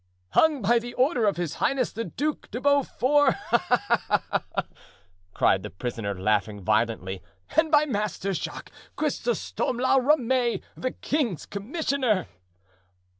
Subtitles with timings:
[0.29, 3.35] "Hung by order of his Highness the Duc de Beaufort!"
[5.35, 7.21] cried the prisoner, laughing violently,
[7.55, 12.25] "and by Master Jacques Chrysostom La Ramee, the king's commissioner."